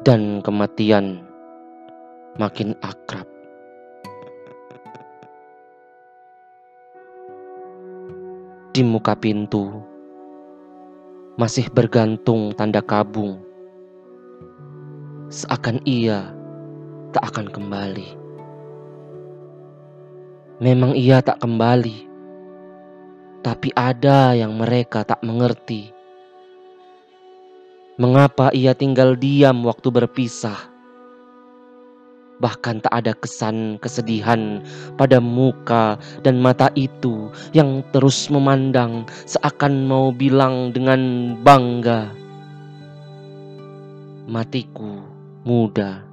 [0.00, 1.20] dan kematian
[2.40, 3.28] makin akrab.
[8.72, 9.82] Di muka pintu
[11.36, 13.44] masih bergantung tanda kabung,
[15.28, 16.32] seakan ia
[17.12, 18.08] tak akan kembali.
[20.60, 22.08] Memang ia tak kembali,
[23.44, 25.99] tapi ada yang mereka tak mengerti
[27.98, 30.70] Mengapa ia tinggal diam waktu berpisah?
[32.38, 34.62] Bahkan tak ada kesan kesedihan
[34.94, 42.14] pada muka dan mata itu yang terus memandang seakan mau bilang dengan bangga.
[44.30, 45.02] Matiku
[45.42, 46.06] muda.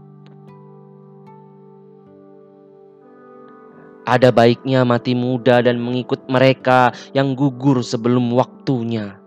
[4.08, 9.27] Ada baiknya mati muda dan mengikut mereka yang gugur sebelum waktunya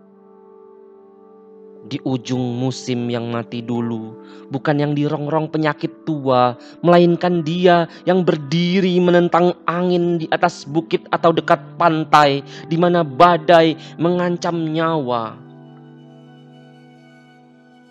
[1.90, 4.14] di ujung musim yang mati dulu,
[4.54, 6.54] bukan yang dirongrong penyakit tua,
[6.86, 13.74] melainkan dia yang berdiri menentang angin di atas bukit atau dekat pantai, di mana badai
[13.98, 15.34] mengancam nyawa.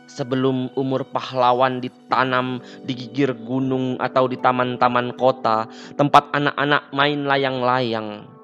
[0.07, 5.67] Sebelum umur pahlawan ditanam di gigir gunung atau di taman-taman kota,
[5.99, 8.38] tempat anak-anak main layang-layang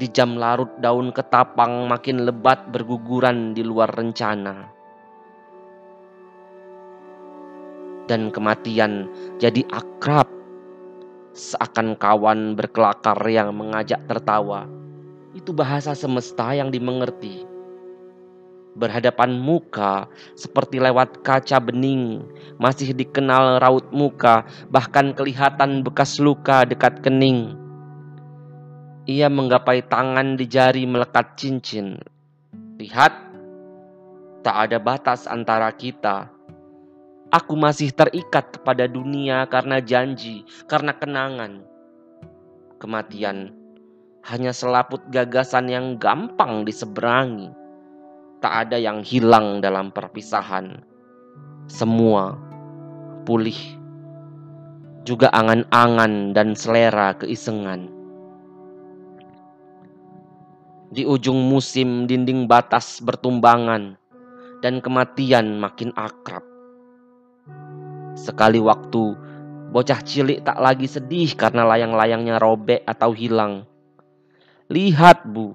[0.00, 4.72] di jam larut daun ketapang makin lebat berguguran di luar rencana.
[8.08, 10.24] Dan kematian jadi akrab
[11.36, 14.64] seakan kawan berkelakar yang mengajak tertawa.
[15.36, 17.44] Itu bahasa semesta yang dimengerti.
[18.72, 22.24] Berhadapan muka seperti lewat kaca bening,
[22.56, 27.59] masih dikenal raut muka, bahkan kelihatan bekas luka dekat kening
[29.08, 31.96] ia menggapai tangan di jari melekat cincin.
[32.76, 33.12] Lihat,
[34.44, 36.28] tak ada batas antara kita.
[37.32, 41.64] Aku masih terikat kepada dunia karena janji, karena kenangan.
[42.80, 43.52] Kematian
[44.28, 47.48] hanya selaput gagasan yang gampang diseberangi.
[48.40, 50.80] Tak ada yang hilang dalam perpisahan.
[51.68, 52.36] Semua
[53.24, 53.56] pulih.
[55.04, 57.99] Juga angan-angan dan selera keisengan
[60.90, 63.94] di ujung musim dinding batas bertumbangan
[64.58, 66.42] dan kematian makin akrab.
[68.18, 69.14] Sekali waktu,
[69.70, 73.64] bocah cilik tak lagi sedih karena layang-layangnya robek atau hilang.
[74.66, 75.54] Lihat bu,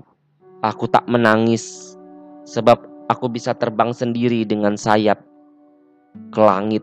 [0.64, 1.96] aku tak menangis
[2.48, 5.20] sebab aku bisa terbang sendiri dengan sayap
[6.32, 6.82] ke langit